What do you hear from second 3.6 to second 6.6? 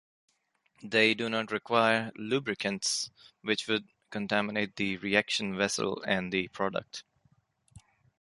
could contaminate the reaction vessel and the